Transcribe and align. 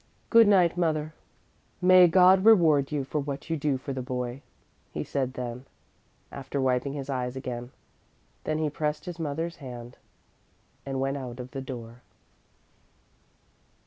"Good 0.31 0.47
night, 0.47 0.77
mother! 0.77 1.13
May 1.79 2.07
God 2.07 2.43
reward 2.43 2.91
you 2.91 3.03
for 3.03 3.19
what 3.19 3.51
you 3.51 3.55
do 3.55 3.77
for 3.77 3.93
the 3.93 4.01
boy," 4.01 4.41
he 4.89 5.03
said 5.03 5.33
then, 5.35 5.67
after 6.31 6.59
wiping 6.59 6.93
his 6.93 7.07
eyes 7.07 7.35
again. 7.35 7.69
Then 8.43 8.57
he 8.57 8.71
pressed 8.71 9.05
his 9.05 9.19
mother's 9.19 9.57
hand, 9.57 9.99
and 10.87 10.99
went 10.99 11.17
out 11.17 11.39
of 11.39 11.51
the 11.51 11.61
door. 11.61 12.01